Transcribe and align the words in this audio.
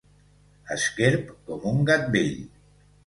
Esquerp 0.75 1.29
com 1.51 1.69
un 1.73 1.85
gat 1.91 2.09
vell. 2.17 2.33